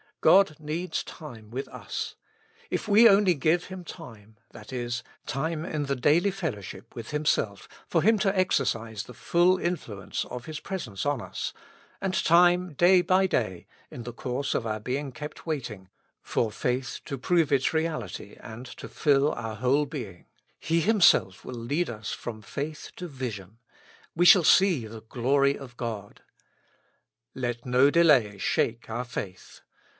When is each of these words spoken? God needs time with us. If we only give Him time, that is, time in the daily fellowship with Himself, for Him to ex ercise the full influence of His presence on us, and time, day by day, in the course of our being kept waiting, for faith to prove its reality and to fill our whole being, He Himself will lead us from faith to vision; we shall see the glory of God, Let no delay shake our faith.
God 0.19 0.59
needs 0.59 1.03
time 1.03 1.49
with 1.51 1.67
us. 1.67 2.15
If 2.69 2.87
we 2.87 3.09
only 3.09 3.33
give 3.33 3.65
Him 3.65 3.83
time, 3.83 4.37
that 4.51 4.71
is, 4.71 5.03
time 5.27 5.65
in 5.65 5.85
the 5.85 5.95
daily 5.95 6.29
fellowship 6.29 6.95
with 6.95 7.09
Himself, 7.09 7.67
for 7.87 8.03
Him 8.03 8.17
to 8.19 8.35
ex 8.35 8.57
ercise 8.59 9.05
the 9.05 9.15
full 9.15 9.57
influence 9.59 10.25
of 10.25 10.45
His 10.45 10.59
presence 10.59 11.05
on 11.07 11.21
us, 11.21 11.53
and 11.99 12.13
time, 12.13 12.73
day 12.73 13.01
by 13.01 13.25
day, 13.27 13.67
in 13.91 14.01
the 14.03 14.13
course 14.13 14.53
of 14.55 14.65
our 14.65 14.79
being 14.79 15.11
kept 15.11 15.45
waiting, 15.45 15.89
for 16.21 16.51
faith 16.51 16.99
to 17.05 17.17
prove 17.17 17.51
its 17.51 17.73
reality 17.73 18.35
and 18.39 18.65
to 18.65 18.87
fill 18.89 19.31
our 19.33 19.55
whole 19.55 19.85
being, 19.85 20.25
He 20.59 20.81
Himself 20.81 21.43
will 21.45 21.55
lead 21.55 21.89
us 21.91 22.11
from 22.11 22.41
faith 22.43 22.91
to 22.95 23.07
vision; 23.07 23.57
we 24.15 24.25
shall 24.25 24.43
see 24.43 24.85
the 24.87 25.01
glory 25.01 25.57
of 25.57 25.77
God, 25.77 26.21
Let 27.35 27.65
no 27.67 27.89
delay 27.91 28.37
shake 28.39 28.87
our 28.89 29.03
faith. 29.05 29.61